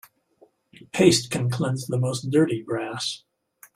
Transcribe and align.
Paste 0.93 1.29
can 1.29 1.47
cleanse 1.51 1.85
the 1.85 1.99
most 1.99 2.31
dirty 2.31 2.63
brass. 2.63 3.23